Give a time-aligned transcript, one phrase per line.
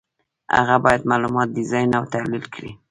[0.57, 2.71] هغه باید معلومات ډیزاین او تحلیل کړي.